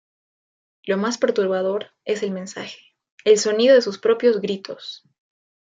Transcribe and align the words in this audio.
Lo 0.81 0.97
más 0.97 1.19
perturbador 1.19 1.91
es 2.05 2.23
el 2.23 2.31
mensaje: 2.31 2.95
¡el 3.23 3.37
sonido 3.37 3.75
de 3.75 3.83
sus 3.83 3.99
propios 3.99 4.41
gritos!. 4.41 5.03